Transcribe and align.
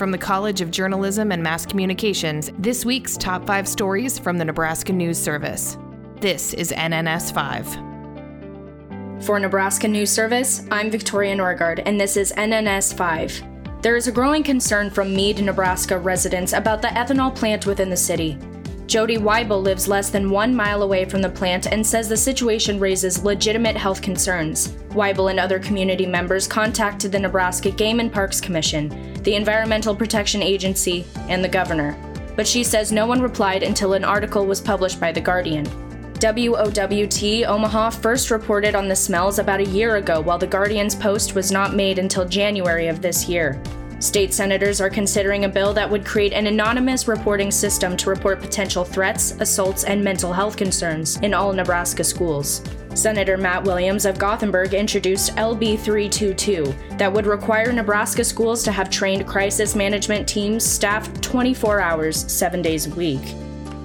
From 0.00 0.12
the 0.12 0.16
College 0.16 0.62
of 0.62 0.70
Journalism 0.70 1.30
and 1.30 1.42
Mass 1.42 1.66
Communications, 1.66 2.50
this 2.56 2.86
week's 2.86 3.18
top 3.18 3.46
five 3.46 3.68
stories 3.68 4.18
from 4.18 4.38
the 4.38 4.46
Nebraska 4.46 4.94
News 4.94 5.18
Service. 5.18 5.76
This 6.22 6.54
is 6.54 6.72
NNS 6.72 7.34
5. 7.34 9.26
For 9.26 9.38
Nebraska 9.38 9.86
News 9.86 10.10
Service, 10.10 10.64
I'm 10.70 10.90
Victoria 10.90 11.36
Norgard, 11.36 11.82
and 11.84 12.00
this 12.00 12.16
is 12.16 12.32
NNS 12.32 12.96
5. 12.96 13.82
There 13.82 13.94
is 13.94 14.08
a 14.08 14.12
growing 14.12 14.42
concern 14.42 14.88
from 14.88 15.14
Mead, 15.14 15.44
Nebraska 15.44 15.98
residents 15.98 16.54
about 16.54 16.80
the 16.80 16.88
ethanol 16.88 17.36
plant 17.36 17.66
within 17.66 17.90
the 17.90 17.96
city. 17.98 18.38
Jody 18.90 19.18
Weibel 19.18 19.62
lives 19.62 19.86
less 19.86 20.10
than 20.10 20.30
one 20.30 20.52
mile 20.52 20.82
away 20.82 21.04
from 21.04 21.22
the 21.22 21.28
plant 21.28 21.68
and 21.70 21.86
says 21.86 22.08
the 22.08 22.16
situation 22.16 22.80
raises 22.80 23.22
legitimate 23.22 23.76
health 23.76 24.02
concerns. 24.02 24.70
Weibel 24.88 25.30
and 25.30 25.38
other 25.38 25.60
community 25.60 26.06
members 26.06 26.48
contacted 26.48 27.12
the 27.12 27.18
Nebraska 27.20 27.70
Game 27.70 28.00
and 28.00 28.12
Parks 28.12 28.40
Commission, 28.40 29.12
the 29.22 29.36
Environmental 29.36 29.94
Protection 29.94 30.42
Agency, 30.42 31.06
and 31.28 31.44
the 31.44 31.48
governor. 31.48 31.96
But 32.34 32.48
she 32.48 32.64
says 32.64 32.90
no 32.90 33.06
one 33.06 33.22
replied 33.22 33.62
until 33.62 33.92
an 33.92 34.02
article 34.02 34.44
was 34.44 34.60
published 34.60 34.98
by 34.98 35.12
The 35.12 35.20
Guardian. 35.20 35.66
WOWT 36.20 37.44
Omaha 37.46 37.90
first 37.90 38.32
reported 38.32 38.74
on 38.74 38.88
the 38.88 38.96
smells 38.96 39.38
about 39.38 39.60
a 39.60 39.70
year 39.70 39.98
ago, 39.98 40.20
while 40.20 40.36
The 40.36 40.48
Guardian's 40.48 40.96
post 40.96 41.36
was 41.36 41.52
not 41.52 41.76
made 41.76 42.00
until 42.00 42.24
January 42.26 42.88
of 42.88 43.00
this 43.00 43.28
year. 43.28 43.62
State 44.00 44.32
senators 44.32 44.80
are 44.80 44.88
considering 44.88 45.44
a 45.44 45.48
bill 45.48 45.74
that 45.74 45.88
would 45.88 46.06
create 46.06 46.32
an 46.32 46.46
anonymous 46.46 47.06
reporting 47.06 47.50
system 47.50 47.98
to 47.98 48.08
report 48.08 48.40
potential 48.40 48.82
threats, 48.82 49.32
assaults, 49.40 49.84
and 49.84 50.02
mental 50.02 50.32
health 50.32 50.56
concerns 50.56 51.18
in 51.18 51.34
all 51.34 51.52
Nebraska 51.52 52.02
schools. 52.02 52.62
Senator 52.94 53.36
Matt 53.36 53.62
Williams 53.62 54.06
of 54.06 54.18
Gothenburg 54.18 54.72
introduced 54.72 55.36
LB 55.36 55.78
322 55.78 56.74
that 56.96 57.12
would 57.12 57.26
require 57.26 57.72
Nebraska 57.72 58.24
schools 58.24 58.62
to 58.64 58.72
have 58.72 58.88
trained 58.88 59.26
crisis 59.26 59.76
management 59.76 60.26
teams 60.26 60.64
staffed 60.64 61.22
24 61.22 61.80
hours, 61.80 62.16
7 62.32 62.62
days 62.62 62.86
a 62.86 62.94
week. 62.94 63.22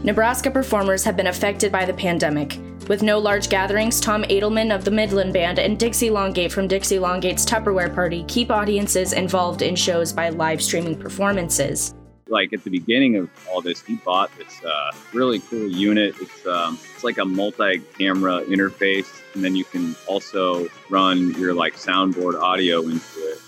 Nebraska 0.01 0.49
performers 0.49 1.03
have 1.03 1.17
been 1.17 1.27
affected 1.27 1.73
by 1.73 1.83
the 1.83 1.93
pandemic. 1.93 2.57
With 2.87 3.01
no 3.01 3.17
large 3.17 3.49
gatherings, 3.49 3.99
Tom 3.99 4.21
Adelman 4.25 4.73
of 4.73 4.85
the 4.85 4.91
Midland 4.91 5.33
Band 5.33 5.57
and 5.57 5.79
Dixie 5.79 6.11
Longate 6.11 6.51
from 6.51 6.67
Dixie 6.67 6.99
Longate's 6.99 7.43
Tupperware 7.43 7.91
Party 7.91 8.23
keep 8.27 8.51
audiences 8.51 9.11
involved 9.11 9.63
in 9.63 9.75
shows 9.75 10.13
by 10.13 10.29
live 10.29 10.61
streaming 10.61 10.95
performances. 10.95 11.95
Like 12.27 12.53
at 12.53 12.63
the 12.63 12.69
beginning 12.69 13.15
of 13.15 13.27
all 13.49 13.61
this, 13.61 13.81
he 13.81 13.95
bought 13.95 14.29
this 14.37 14.63
uh, 14.63 14.91
really 15.13 15.39
cool 15.39 15.67
unit. 15.67 16.13
It's 16.21 16.45
um, 16.45 16.77
it's 16.93 17.03
like 17.03 17.17
a 17.17 17.25
multi-camera 17.25 18.43
interface, 18.43 19.23
and 19.33 19.43
then 19.43 19.55
you 19.55 19.63
can 19.63 19.95
also 20.07 20.67
run 20.91 21.33
your 21.39 21.55
like 21.55 21.77
soundboard 21.77 22.39
audio 22.39 22.81
into 22.81 23.19
it. 23.31 23.39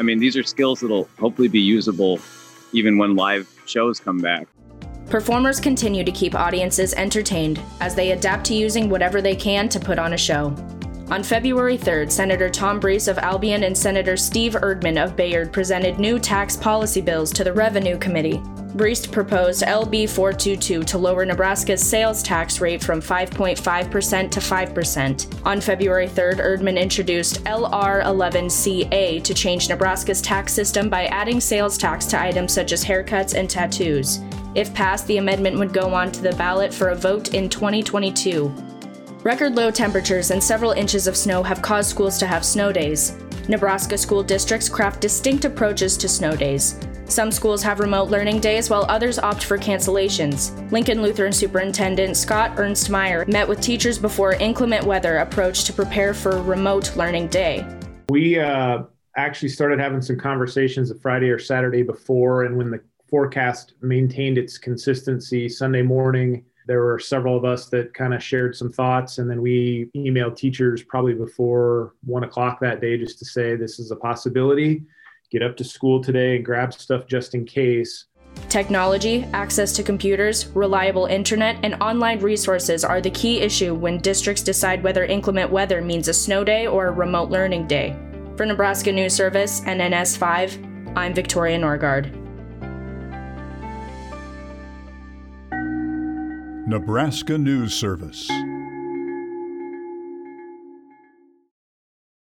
I 0.00 0.02
mean, 0.02 0.18
these 0.18 0.36
are 0.36 0.42
skills 0.42 0.80
that'll 0.80 1.08
hopefully 1.16 1.48
be 1.48 1.60
usable 1.60 2.18
even 2.72 2.98
when 2.98 3.14
live 3.14 3.48
shows 3.66 4.00
come 4.00 4.18
back. 4.18 4.48
Performers 5.10 5.58
continue 5.58 6.04
to 6.04 6.12
keep 6.12 6.36
audiences 6.36 6.94
entertained 6.94 7.60
as 7.80 7.96
they 7.96 8.12
adapt 8.12 8.46
to 8.46 8.54
using 8.54 8.88
whatever 8.88 9.20
they 9.20 9.34
can 9.34 9.68
to 9.68 9.80
put 9.80 9.98
on 9.98 10.12
a 10.12 10.16
show. 10.16 10.54
On 11.10 11.24
February 11.24 11.76
3rd, 11.76 12.12
Senator 12.12 12.48
Tom 12.48 12.78
Briese 12.78 13.08
of 13.08 13.18
Albion 13.18 13.64
and 13.64 13.76
Senator 13.76 14.16
Steve 14.16 14.52
Erdman 14.52 15.04
of 15.04 15.16
Bayard 15.16 15.52
presented 15.52 15.98
new 15.98 16.20
tax 16.20 16.56
policy 16.56 17.00
bills 17.00 17.32
to 17.32 17.42
the 17.42 17.52
Revenue 17.52 17.98
Committee. 17.98 18.40
Briese 18.74 19.10
proposed 19.10 19.62
LB 19.64 20.08
422 20.08 20.84
to 20.84 20.98
lower 20.98 21.24
Nebraska's 21.24 21.82
sales 21.82 22.22
tax 22.22 22.60
rate 22.60 22.82
from 22.82 23.00
5.5% 23.00 24.30
to 24.30 24.40
5%. 24.40 25.46
On 25.46 25.60
February 25.60 26.06
3rd, 26.06 26.36
Erdman 26.36 26.80
introduced 26.80 27.42
LR 27.44 28.04
11CA 28.04 29.24
to 29.24 29.34
change 29.34 29.68
Nebraska's 29.68 30.22
tax 30.22 30.52
system 30.52 30.88
by 30.88 31.06
adding 31.06 31.40
sales 31.40 31.76
tax 31.76 32.06
to 32.06 32.20
items 32.20 32.52
such 32.52 32.70
as 32.70 32.84
haircuts 32.84 33.34
and 33.34 33.50
tattoos. 33.50 34.20
If 34.54 34.72
passed, 34.72 35.06
the 35.08 35.16
amendment 35.16 35.58
would 35.58 35.72
go 35.72 35.92
on 35.92 36.12
to 36.12 36.22
the 36.22 36.36
ballot 36.36 36.72
for 36.72 36.90
a 36.90 36.96
vote 36.96 37.34
in 37.34 37.48
2022. 37.48 38.54
Record 39.24 39.56
low 39.56 39.72
temperatures 39.72 40.30
and 40.30 40.42
several 40.42 40.72
inches 40.72 41.08
of 41.08 41.16
snow 41.16 41.42
have 41.42 41.60
caused 41.60 41.90
schools 41.90 42.18
to 42.18 42.26
have 42.26 42.44
snow 42.44 42.72
days. 42.72 43.16
Nebraska 43.48 43.98
school 43.98 44.22
districts 44.22 44.68
craft 44.68 45.00
distinct 45.00 45.44
approaches 45.44 45.96
to 45.96 46.08
snow 46.08 46.36
days. 46.36 46.78
Some 47.10 47.32
schools 47.32 47.60
have 47.64 47.80
remote 47.80 48.08
learning 48.08 48.38
days 48.38 48.70
while 48.70 48.86
others 48.88 49.18
opt 49.18 49.42
for 49.42 49.58
cancellations. 49.58 50.70
Lincoln 50.70 51.02
Lutheran 51.02 51.32
Superintendent 51.32 52.16
Scott 52.16 52.56
Ernstmeyer 52.56 53.26
met 53.26 53.48
with 53.48 53.60
teachers 53.60 53.98
before 53.98 54.34
inclement 54.34 54.86
weather 54.86 55.16
approached 55.16 55.66
to 55.66 55.72
prepare 55.72 56.14
for 56.14 56.40
remote 56.40 56.94
learning 56.96 57.26
day. 57.26 57.66
We 58.10 58.38
uh, 58.38 58.84
actually 59.16 59.48
started 59.48 59.80
having 59.80 60.00
some 60.02 60.18
conversations 60.18 60.88
the 60.88 60.94
Friday 60.94 61.30
or 61.30 61.40
Saturday 61.40 61.82
before, 61.82 62.44
and 62.44 62.56
when 62.56 62.70
the 62.70 62.80
forecast 63.08 63.74
maintained 63.82 64.38
its 64.38 64.56
consistency 64.56 65.48
Sunday 65.48 65.82
morning. 65.82 66.44
There 66.68 66.84
were 66.84 67.00
several 67.00 67.36
of 67.36 67.44
us 67.44 67.66
that 67.70 67.92
kind 67.92 68.14
of 68.14 68.22
shared 68.22 68.54
some 68.54 68.70
thoughts, 68.70 69.18
and 69.18 69.28
then 69.28 69.42
we 69.42 69.90
emailed 69.96 70.36
teachers 70.36 70.84
probably 70.84 71.14
before 71.14 71.94
one 72.04 72.22
o'clock 72.22 72.60
that 72.60 72.80
day 72.80 72.96
just 72.96 73.18
to 73.18 73.24
say 73.24 73.56
this 73.56 73.80
is 73.80 73.90
a 73.90 73.96
possibility. 73.96 74.84
Get 75.30 75.42
up 75.42 75.56
to 75.58 75.64
school 75.64 76.02
today 76.02 76.36
and 76.36 76.44
grab 76.44 76.72
stuff 76.74 77.06
just 77.06 77.36
in 77.36 77.44
case. 77.44 78.06
Technology, 78.48 79.24
access 79.32 79.72
to 79.74 79.82
computers, 79.84 80.48
reliable 80.48 81.06
internet, 81.06 81.56
and 81.62 81.74
online 81.80 82.18
resources 82.18 82.84
are 82.84 83.00
the 83.00 83.10
key 83.10 83.40
issue 83.40 83.74
when 83.74 83.98
districts 83.98 84.42
decide 84.42 84.82
whether 84.82 85.04
inclement 85.04 85.50
weather 85.50 85.80
means 85.80 86.08
a 86.08 86.14
snow 86.14 86.42
day 86.42 86.66
or 86.66 86.88
a 86.88 86.92
remote 86.92 87.30
learning 87.30 87.68
day. 87.68 87.96
For 88.36 88.44
Nebraska 88.44 88.90
News 88.90 89.14
Service, 89.14 89.60
NNS 89.60 90.16
5, 90.16 90.58
I'm 90.96 91.14
Victoria 91.14 91.58
Norgard. 91.58 92.16
Nebraska 96.66 97.38
News 97.38 97.72
Service. 97.74 98.28